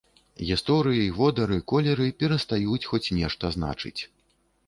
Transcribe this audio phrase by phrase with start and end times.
[0.45, 3.97] Гісторыі, водары, колеры перастаюць хоць нешта значыць.